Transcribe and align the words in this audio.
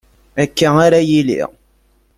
Akka 0.43 0.69
ara 0.85 0.99
yili. 1.09 1.37